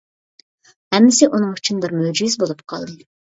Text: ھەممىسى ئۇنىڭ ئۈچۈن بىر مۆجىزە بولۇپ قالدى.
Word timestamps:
ھەممىسى 0.95 1.27
ئۇنىڭ 1.29 1.53
ئۈچۈن 1.59 1.83
بىر 1.85 1.95
مۆجىزە 2.01 2.43
بولۇپ 2.45 2.65
قالدى. 2.75 2.99